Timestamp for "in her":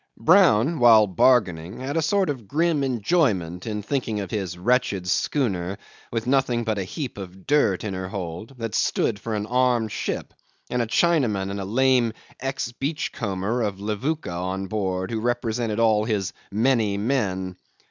7.83-8.07